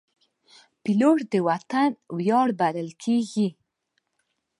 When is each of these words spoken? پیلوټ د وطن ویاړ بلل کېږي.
پیلوټ 0.83 1.17
د 1.33 1.35
وطن 1.49 1.89
ویاړ 2.17 2.47
بلل 2.59 2.89
کېږي. 3.03 3.47